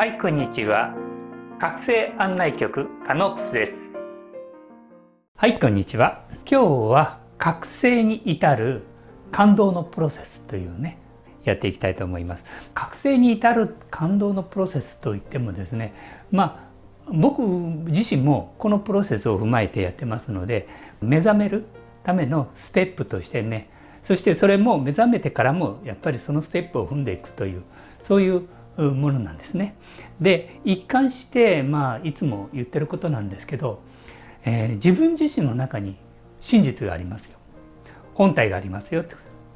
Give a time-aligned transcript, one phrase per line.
[0.00, 0.94] はいこんにちは。
[1.58, 4.02] 覚醒案内局カノプスです。
[5.36, 6.24] はいこんにちは。
[6.50, 8.84] 今日は覚醒に至る
[9.30, 10.96] 感動のプロセスというね
[11.44, 12.46] やっていきたいと思います。
[12.72, 15.92] 覚醒に至る感動のプロセスといってもですね
[16.30, 16.66] ま
[17.06, 20.66] あ僕自身もこのプロセスを踏まえてやってますので
[21.02, 21.66] 目覚める
[22.04, 23.68] ためのステップとしてね
[24.02, 27.62] そしてそれも目覚めてからもやっぱりそのステップを踏んでいくという
[28.00, 28.48] そういう
[28.82, 29.76] ものなんですね。
[30.20, 33.80] で一貫してまあいつも言ってることなんですけど、
[34.44, 35.96] えー、自分自身の中に
[36.40, 37.38] 真実がありますよ
[38.14, 39.14] 本体がありますよって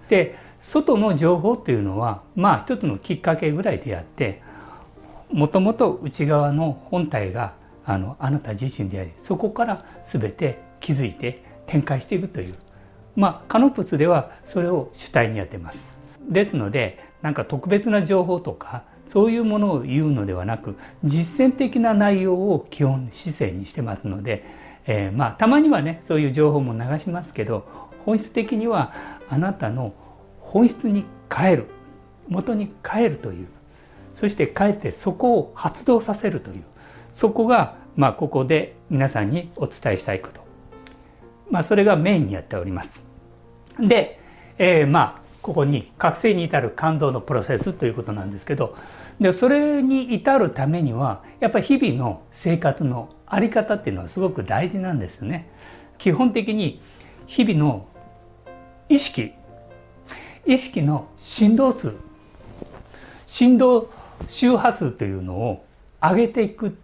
[0.09, 4.42] で外の情報というのはまあ一つのきっかけぐらいであって
[5.30, 7.54] もともと内側の本体が
[7.84, 12.54] あのあなた自身でありそこから全て気づいて展開していくという
[13.16, 15.96] まあカノプスではそれを主体にやってます。
[16.29, 24.45] ですのでなんか特別な情報とかそういうものを言うのではなく実践的な内容を基本姿勢にしてますので、
[24.87, 27.66] えー、まあたまにはねそういう情報も流しますけど
[28.05, 28.93] 本質的には
[29.29, 29.95] あなたの
[30.41, 31.66] 本質に変える
[32.29, 33.49] 元に変えるという
[34.15, 36.65] そして変えてそこを発動させるという
[37.10, 40.45] そこがまあここで皆さんにお伝えしたいこと
[41.51, 43.05] まあそれがメインにやっております。
[43.79, 44.21] で、
[44.59, 48.78] えー、まあここに覚醒に至る感動のプロセスということなんですけど
[49.20, 55.51] でそれに至るためにはやっぱり日々の生活の在り方っていうのはすごく大事なんですね。
[55.98, 56.80] 基本的に
[57.26, 57.86] 日々の
[58.88, 59.32] 意識
[60.46, 61.92] 意識の振動数
[63.26, 63.90] 振動
[64.28, 65.64] 周波数というのを
[66.00, 66.75] 上げていく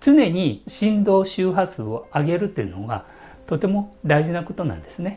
[0.00, 3.06] 常に振動周波数を上げるというのが
[3.46, 5.16] とても大事なことなんですね。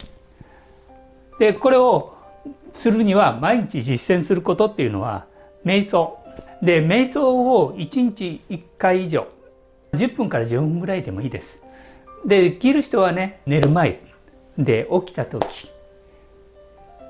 [1.40, 2.21] でこれを
[2.72, 5.26] するには毎日実践することっていうのは
[5.66, 6.18] 瞑想。
[6.62, 9.28] で瞑想を1日1回以上
[9.94, 11.62] 10分から15分ぐらいでもいいです。
[12.26, 14.00] でできる人はね寝る前
[14.58, 15.70] で起きた時。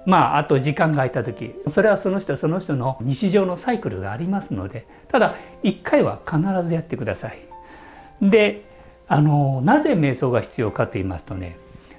[0.05, 1.53] まああと時間が空いた時。
[1.67, 7.39] それはその人その人の日常のサイクルがありますのでただ1回は必ずやってください。
[8.21, 8.63] で
[9.07, 11.57] あのなぜ瞑想が必要かと言いますとね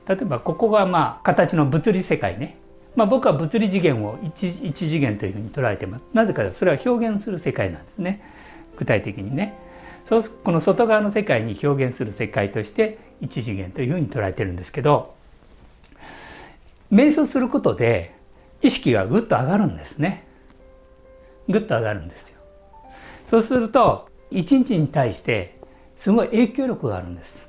[0.09, 2.57] 例えばここがまあ形の物理世界ね。
[2.95, 6.05] まあ、僕は物理次元を一一次元というふうに捉えてます。
[6.13, 8.23] なぜかそれは表現する世界なんですね。
[8.77, 9.59] 具体的にね。
[10.05, 15.15] そうこの外側の世界に表現する世界として一次元というふうに捉えてるんですけど
[16.93, 18.13] 瞑想することで
[18.63, 20.25] 意識がぐっと上がるんですね。
[21.49, 22.37] ぐっと上がるんですよ。
[23.27, 25.59] そうすると一日に対して
[25.97, 27.49] すごい影響力があるんです。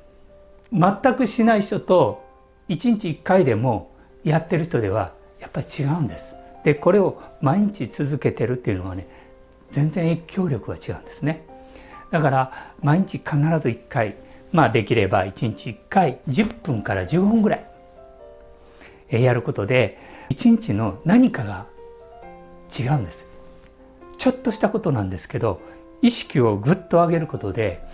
[0.72, 2.24] 全くしない人と
[2.68, 3.92] 一日一回でも
[4.24, 5.12] やってる人では
[5.44, 6.36] やっぱり違うんです。
[6.64, 9.06] でこれを毎日続けてるっていうのはね
[9.68, 11.44] 全然影響力が違うんですね。
[12.10, 14.14] だから毎日必ず1回
[14.52, 17.60] まあできれば1日1回10分から15分ぐら
[19.10, 19.98] いやることで
[20.30, 21.66] 1日の何かが
[22.76, 23.26] 違うんです。
[24.16, 25.60] ちょっとしたことなんですけど
[26.00, 27.84] 意識をぐっと上げることで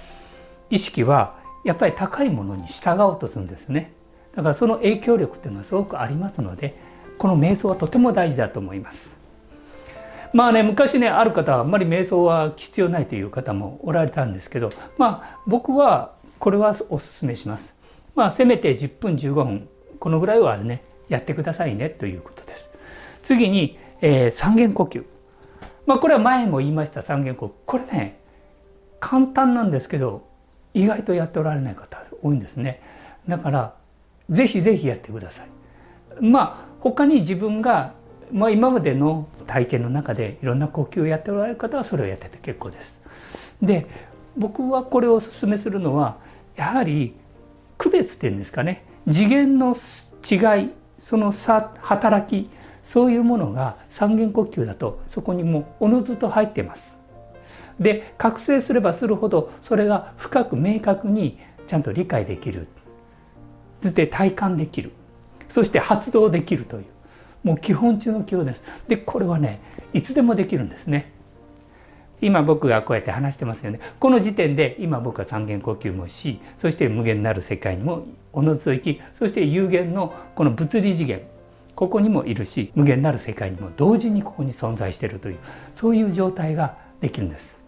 [0.70, 1.34] 意識は
[1.64, 3.92] やっぱり高いものに従おうとするんですね。
[4.36, 6.89] だからその影響力っていうのはすごくありますので
[7.20, 9.14] この瞑想はとても大事だと思います。
[10.32, 17.76] まあね昔ねある方はあんまり瞑想は必要ないという方もおられたんですけどまあ僕はこれはおすすめします。
[18.14, 22.70] まあせめて10分15分このぐらいはねやってくださいねということです。
[23.22, 25.04] 次に、えー、三元呼吸。
[25.84, 27.50] まあこれは前も言いました三元呼吸。
[27.66, 28.18] これね
[28.98, 30.26] 簡単なんですけど
[30.72, 32.80] 意外とやっておられない方多いんですね。
[33.28, 33.74] だから
[34.30, 35.48] ぜひぜひやってください。
[36.22, 37.92] まあ他に自分が、
[38.32, 43.02] まあ、今までの体験の中でいろんな呼吸をやっておられる方はそれをやってて結構です。
[43.60, 43.86] で
[44.36, 46.18] 僕はこれをおすすめするのは
[46.56, 47.14] やはり
[47.78, 52.50] 区別っていうんですかね次元の違いその差働き
[52.82, 56.98] そういうものが三元呼吸だとそこにもうおのずと入ってます。
[57.78, 62.68] で覚醒すればするほどそれが深く明確にちゃんと理解できる
[63.80, 64.92] そして体感できる
[65.50, 66.84] そして発動できるという
[67.42, 68.62] もう基本中の基本です。
[68.88, 69.60] でこれはね
[69.92, 71.12] いつでもできるんですね。
[72.22, 73.80] 今僕がこうやって話してますよね。
[73.98, 81.22] この時点で今僕は三元呼吸もしそして無限なる世界にもおのずと行きそして有限のこの物理次元
[81.74, 85.38] ここにもいるし無限なる世界にも同時にここに存在しているという
[85.72, 87.58] そういう状態ができるんです。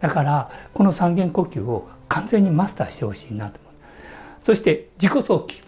[0.00, 3.72] だからこの三元呼吸を完全にマスターしてほしいなと思う。
[4.42, 5.62] そして自己早期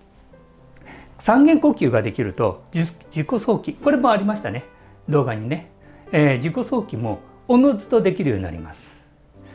[1.18, 4.64] 三元呼吸ができると自己早期これもありましたね。
[5.08, 5.70] 動画にね、
[6.12, 8.96] えー、自己早期もおのずとできるようになります。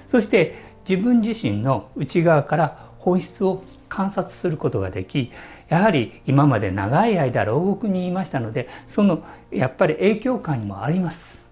[0.08, 0.56] そして
[0.88, 5.32] 自分自身の内側から本質を観察することができ
[5.68, 11.46] やはり今まで長い間牢獄にいましたのでそのやっぱり影響感にもあります。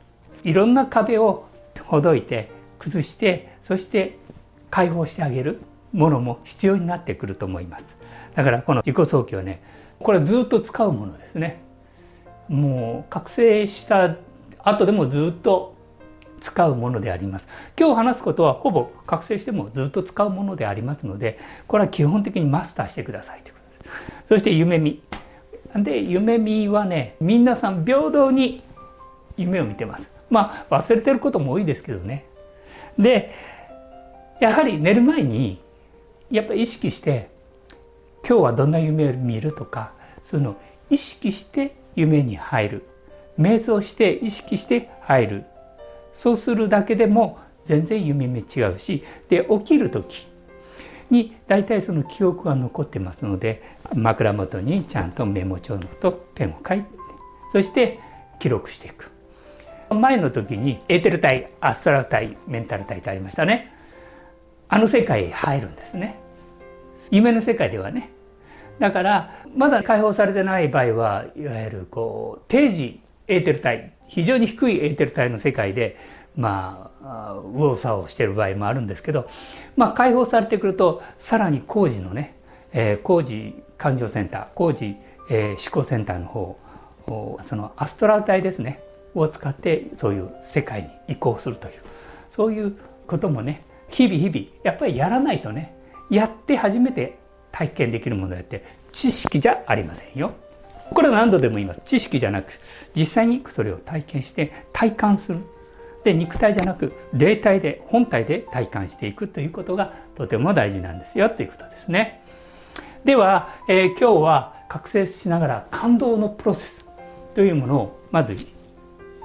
[0.44, 1.46] いろんな壁を
[1.86, 2.50] ほどいて
[2.80, 4.18] 崩してそして
[4.70, 5.62] 解放してあげる
[5.94, 7.96] ものも必要になってくると思います。
[8.36, 9.62] だからこの自己早期はね
[10.00, 11.62] これずっと使うものですね。
[12.48, 14.16] もう覚醒した
[14.64, 15.76] 後でもずっと
[16.40, 17.48] 使うものであります。
[17.78, 24.24] 今日話すことはほぼ覚醒してもずっと使うものでありますのでこれは基本的にマスターしてくださいということです。
[24.26, 25.02] そして夢見。
[25.76, 28.64] で夢見はね皆さん平等に
[29.36, 30.12] 夢を見てます。
[30.30, 32.26] まあ忘れてることも多いですけどね。
[32.98, 33.34] で
[34.40, 35.60] やはり寝る前に
[36.30, 37.30] やっぱ意識して
[38.26, 39.92] 今日はどんな夢を見るとか
[40.24, 40.58] その
[40.90, 42.84] 意識して夢に入る。
[43.40, 45.46] 瞑想して意識して入る。
[46.14, 50.28] そうするだけでも全然夢見違うしで起きる時
[51.12, 53.62] に大体その記憶が残ってますので
[53.94, 56.86] 枕元にちゃんとメモ帳のとペンを書いて
[57.52, 58.00] そして
[58.40, 59.12] 記録していく。
[59.90, 63.74] 前の時にエーテル体アストラル体メンタル体ってありましたね。
[64.70, 66.20] あの世界へ入るんですね。
[67.12, 68.12] 夢の世界ではね。
[68.80, 75.98] だからまだ解放されてない場合はいわゆるこう定時エーテル体非常に低いエーテル体の世界で
[76.36, 79.28] まあ右往左往してる場合もあるんですけど、
[79.76, 82.36] まあ、解放されてくるとさらに工事のね、
[82.72, 84.96] えー、工事感情センター工事、
[85.30, 86.60] えー、思考センターの方
[87.46, 88.82] そのアストラル体ですね
[89.16, 91.74] を使ってそういう世界に移行するという
[92.30, 92.78] そういう
[93.08, 95.74] こともね日々日々やっぱりやらないとね
[96.10, 97.18] やって初めて
[97.52, 100.34] 体験できるものであって知識じゃありませんよ。
[100.94, 101.82] これは何度でも言います。
[101.86, 102.54] 知識じゃなく
[102.96, 105.40] 実際にそれを体験して体感する。
[106.04, 112.22] で肉体じゃなく霊体で本体で体感していくということがとても大事なんですよということですね。
[113.04, 116.86] では、えー、今日は覚醒しながら感動のプロセス
[117.36, 118.38] というものをまず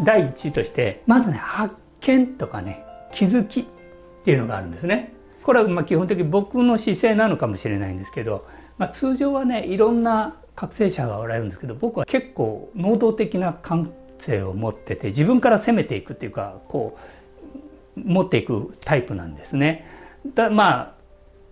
[0.04, 3.64] 第一としてまずね発見とかね気づきっ
[4.24, 5.14] ていうのがあるんですね。
[5.42, 8.46] これはまあ基本的に僕の姿勢なのかもしれないんですけど、
[8.78, 16.98] まあ、通常はねいろんな覚醒者がおられるんですけど僕は結構能動的な感性を持ってて自分から攻めていくっていうかこ
[17.96, 19.86] う持っていくタイプなんですね。
[20.34, 21.02] だまあ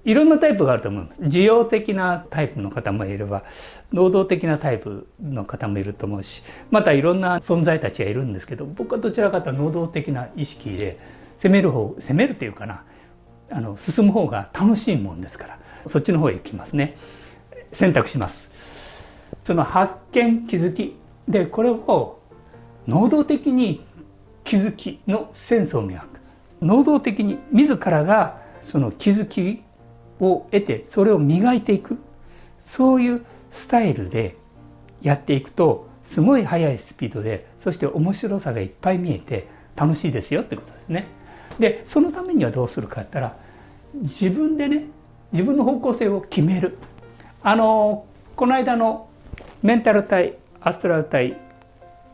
[0.05, 1.21] いろんなタイプがあると思います。
[1.23, 3.45] 需要的なタイプの方もいれば
[3.93, 10.99] 能動的なタイプの方もいると思うしまたいろんな存在たちがいるんですけど僕はどちらかというと能動的な意識で
[11.37, 12.85] 攻める方攻めるというかな
[13.51, 16.97] あの進む方が楽しいもんですからそっちの方へ行きますね。
[17.73, 18.51] 選択します。
[19.45, 20.97] その発見気づき
[21.29, 22.21] でこれを
[22.87, 23.85] 能動的に
[24.45, 26.07] 気づきのセンスを磨く。
[26.61, 29.63] 能動的に自らがその気づき
[30.21, 31.99] を得てそれを磨いていく。
[32.59, 34.37] そういうスタイルで
[35.03, 41.07] やっていくとすごい速いスピードでそして面白さがいっぱい見えて楽しいですよってことですね。
[41.61, 43.37] でそのためにはどうするかって言ったら
[43.95, 44.87] 自分でね
[45.31, 46.79] 自分の方向性を決める。
[47.43, 49.09] あのこの間の
[49.63, 51.37] メンタル体アストラル体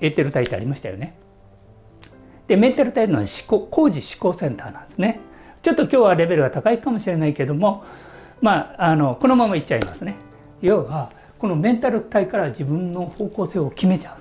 [0.00, 1.14] エーテル体ってありましたよね。
[2.48, 5.20] でメンタル体のは思考工事思考センターなんですね。
[5.62, 7.84] ちょっと今日はレベルが高いかもしれないけども
[8.40, 10.16] まああのこのままいっちゃいますね。
[10.60, 14.16] 要はこのメンタル体から自分の方向性を決めちゃ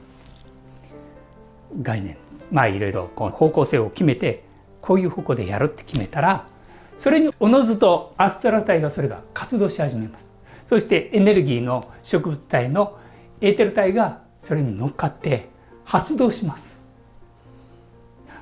[1.74, 2.18] う概念。
[2.52, 4.44] まあいろいろこう方向性を決めて
[4.86, 6.48] こういう方向でやるって決めたら
[6.96, 10.26] それにおのずとアストラ体がそれが活動し始めます。
[10.66, 12.98] そしてエネルギーの植物体の
[13.42, 15.50] エーテル体がそれに乗っかって
[15.84, 16.82] 発動します。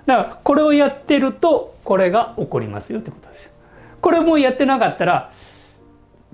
[0.05, 3.49] だからこれをやってるとこれが起こりますよってことです。
[4.01, 5.31] これもやってなかったら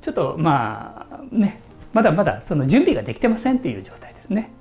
[0.01, 1.61] ちょっとまあね
[1.93, 4.51] まだまだその準備ができてませんっていう状態ですね。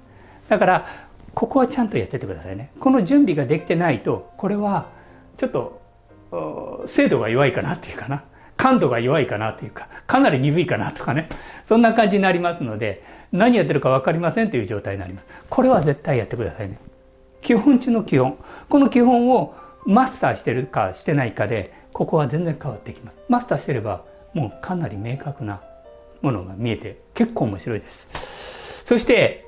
[0.48, 0.86] だから
[1.34, 2.70] ここはちゃんとやっててくださいね。
[2.78, 4.96] この準備ができてないとこれは
[5.38, 8.24] ちょっと精度が弱いかなっていうかな。
[8.58, 11.28] 感度が弱いかなというかかなり鈍いかなとかね。
[11.64, 15.26] そんな感じになりますので何やってるか分かりませんという状態になります。
[15.48, 16.78] これは絶対やってくださいね。
[17.40, 18.36] 基本中の基本。
[18.68, 19.54] この基本を
[19.86, 23.16] マスターしてるかしてないかでここは全然変わってきます。
[23.28, 24.04] マスターしてれば
[24.34, 25.62] もうかなり明確な
[26.20, 28.82] ものが見えて結構面白いです。
[28.84, 29.46] そして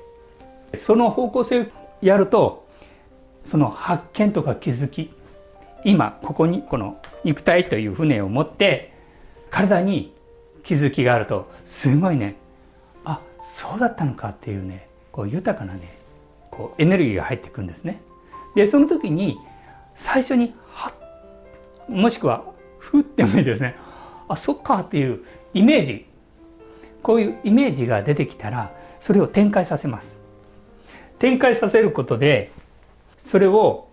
[0.73, 1.65] その方向性を
[2.01, 2.65] やると
[3.43, 5.11] その発見とか気づき
[5.83, 8.93] 今ここにこの肉体という船を持って
[9.49, 10.13] 体に
[10.63, 12.35] 気づきがあるとすごいね。
[13.03, 15.97] あそうだったのかっていうねこう豊かなね
[16.51, 18.01] こうエネルギーが入ってくるんですね。
[18.55, 19.37] でその時に
[19.95, 20.93] 最初には
[21.87, 22.43] もしくは
[22.79, 23.75] ふってもいいですね。
[24.27, 25.23] あそっかっていう
[25.53, 26.05] イメージ。
[27.01, 30.19] こういうイメージが出てきたらそれを展開させます。
[31.17, 32.51] 展開させることで
[33.17, 33.87] それを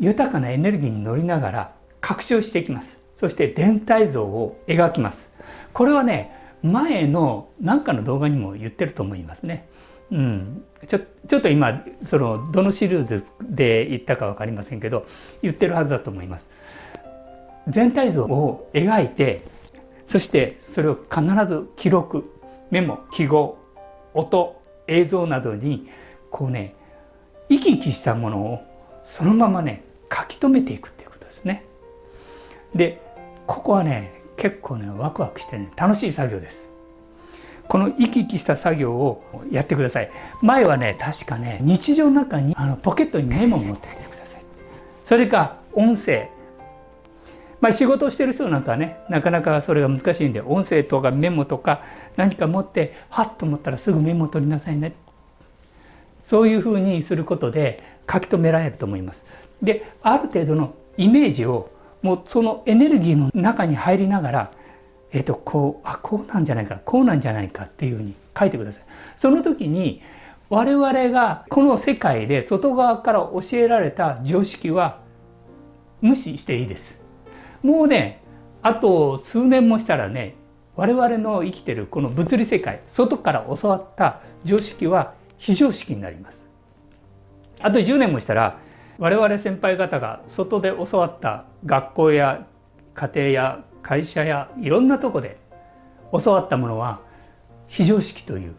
[0.00, 3.00] 豊かなエネルギーに乗りながら拡張していきます。
[3.14, 5.30] そして全体像を描きます。
[5.72, 9.68] これはね前の何かの動画にも言ってると思いますね。
[10.10, 15.06] うん、ちょちょっと今そのどのシリーズで言ったか分かりませんけど
[15.42, 16.50] 言ってるはずだと思います。
[17.68, 19.44] 全体像を描いて
[20.06, 22.36] そしてそれを必ず記録。
[22.70, 23.58] メモ記号
[24.14, 25.88] 音映像などに
[26.30, 26.76] こうね
[27.48, 28.60] 生き生きしたものを
[29.04, 31.64] そのままね書き留めていくっていうことですね。
[32.74, 33.00] で
[33.46, 36.70] ここはね結構ねワクワクしてね楽しい作業です。
[37.68, 40.10] この生き生きした作業をやってください。
[40.42, 44.42] 前はね確かね日常の中にあのポケットにメモを持ってきてください。
[45.04, 46.28] それか音声。
[47.60, 51.82] まあ仕事をしてる人なんかはねなかなかそれが難しいんで音声とかメモとか
[52.16, 54.94] 何か持ってはっと思ったらすぐメモを取りなさいね。
[56.22, 59.24] そういうふうにすることで書き留められると思います。
[59.62, 61.70] である程度のイメージを
[62.02, 64.50] もうそのエネルギーの中に入りながら
[65.12, 68.84] えっ、ー、とこうあこうなんじゃないかこうなんじゃないかっていうふうに書いてください。
[69.16, 70.02] その時に
[70.48, 75.00] 我々がこの世界で外側から教えられた常識は
[76.00, 77.00] 無視していいです。
[77.62, 78.22] もうね
[78.62, 80.34] あと数年もしたらね
[80.76, 86.44] 我々の生きてるこの物理世界外から教わった常識は非常識になります。
[87.60, 88.58] あと10年もしたら
[89.00, 92.46] 我々先輩方が外で教わった学校や
[92.92, 95.38] 家庭や会社やいろんなとこで
[96.12, 97.00] 教わったものは
[97.66, 98.54] 非常識という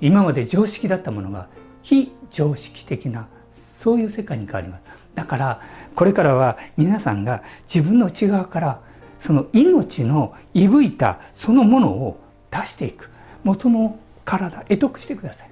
[0.00, 1.48] 今まで常識だったものが
[1.82, 4.82] 非常識的なそういう世界に変わります。
[5.14, 5.62] だから
[5.94, 8.80] これからは皆さんが自分の内側から
[9.16, 12.20] その命のいぶいたそのものを
[12.50, 13.10] 出していく。
[13.44, 15.50] 元の体得得してください。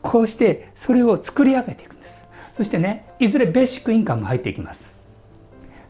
[0.00, 2.25] こうしてそれを作り上げていくんです。
[2.56, 4.94] そしてねいずれベーシックインカムが入っていきます。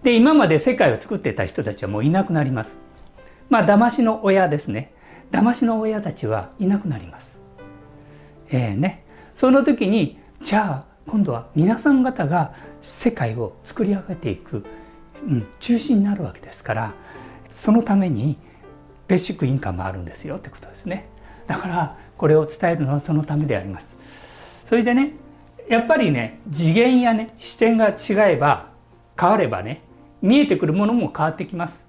[0.03, 2.79] で今まで世界を作ってた人たちはもういなくなります。
[3.49, 4.93] まあ騙しの親ですね。
[5.31, 7.39] 騙しの親たちはいなくなります。
[8.51, 9.05] えー、ね。
[9.33, 14.65] その時にじゃあ今度は皆さん方が世界を作り上げていく、
[15.25, 16.95] うん、中心になるわけですから
[17.51, 18.39] そのために
[19.07, 21.07] ベーシックインカムあるんですよってことですね。
[21.47, 23.95] だからこれを伝えるのはそのためであります。
[24.65, 25.13] それでね
[25.69, 28.69] やっぱりね次元やね視点が違えば
[29.19, 29.83] 変わればね
[30.23, 31.87] 見えてくるものも変わってきます。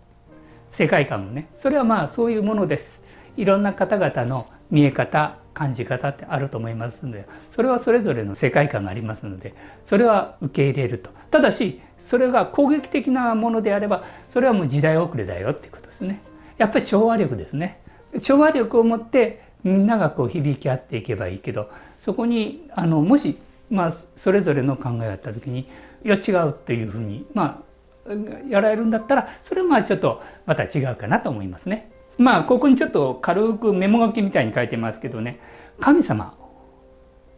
[0.72, 1.48] 世界観もね。
[1.56, 3.04] それはまあそういうものです。
[3.36, 9.56] いろんな方々の見え方感じ方ってあると思いますのでそれはそれぞれの世界観がありますので
[9.86, 11.10] それは受け入れると。
[11.32, 16.22] ただしそれが攻撃的なものであればそれはもう時代遅れだよっていうことですね。
[16.58, 17.82] やっぱり調和力ですね。
[18.22, 21.70] 調和力を持ってみんながこう響き合っていけばいいけど
[22.00, 23.38] そこにあのもし
[23.70, 25.70] まあそれぞれの考えがあった時に
[26.06, 27.64] いや違うっていうふうにま
[28.08, 31.92] あやられるんだったらそれはまあちょっとまた違うかなと思いますね。
[32.18, 35.40] まあここにちょっと軽くメモ書きみたいに書いてますけどね。
[35.80, 36.34] 神様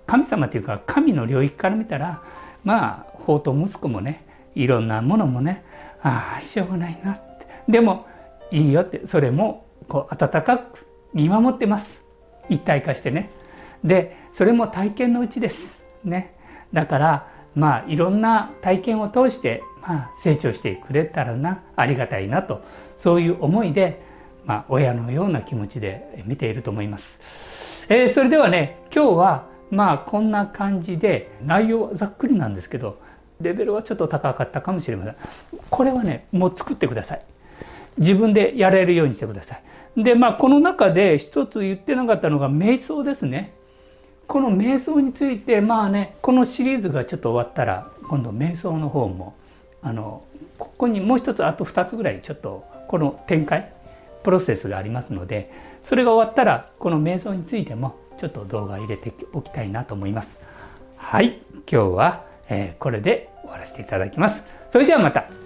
[0.06, 2.22] 神様というか神の領域から見たら
[2.64, 5.64] まあ法と息子もねいろんなものもね
[6.02, 7.48] ああしょうがないなって。
[7.68, 8.06] でも
[8.52, 12.04] いいよってそれもこう温かく見守ってます。
[12.50, 13.32] 一体化してね。
[13.84, 15.79] でそれも体験のうちです。
[16.04, 16.36] ね
[16.74, 22.62] だからまあいろんな体験を通してまあ、成長してくれたらなありがたいなと
[22.98, 24.02] そういう思いで、
[24.46, 27.86] まあ、親のような気持ちで見ていると思います。
[27.90, 33.00] えー、それではね今日はまあこんな感じで内容はざっくりなんですけど
[33.42, 35.16] レベルはちょっと高かったかもしれません。
[35.70, 37.22] これはねもう作ってください。
[37.98, 39.56] 自分でやれるようにしてくださ
[39.96, 40.04] い。
[40.04, 43.54] でまあこの中で一つ言ってなかったのが瞑想ですね。
[44.30, 49.36] この瞑想についてまあねこのシリーズがちょっと終わったら今度瞑想の方も
[49.82, 50.24] あの
[50.60, 53.74] ここにもう一つあと2つぐらいちょっとこの展開
[54.22, 60.38] プロセスがありますのでそれが終わったらこの瞑想についてもちょっと動画入れておきたいなと思います。
[60.98, 61.40] はい
[61.72, 64.44] 今日は、えこれで終わらせていただきます。
[64.70, 65.39] それじゃあまた。